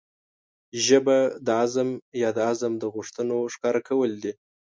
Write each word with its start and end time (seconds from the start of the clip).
ژبه 0.85 1.17
د 1.45 1.47
عزم 1.61 1.89
يا 2.21 2.29
د 2.37 2.39
عزم 2.49 2.71
د 2.79 2.83
غوښتنو 2.95 3.37
ښکاره 3.53 3.81
کول 3.89 4.11
دي. 4.23 4.33